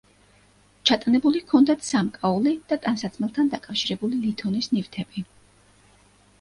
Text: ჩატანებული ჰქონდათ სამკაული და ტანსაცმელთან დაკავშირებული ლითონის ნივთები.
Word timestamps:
ჩატანებული 0.89 1.41
ჰქონდათ 1.43 1.85
სამკაული 1.89 2.55
და 2.73 2.79
ტანსაცმელთან 2.87 3.53
დაკავშირებული 3.55 4.25
ლითონის 4.27 4.75
ნივთები. 4.77 5.29